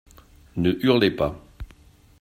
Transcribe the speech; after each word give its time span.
Ne 0.55 0.71
hurlez 0.81 1.11
pas. 1.11 1.35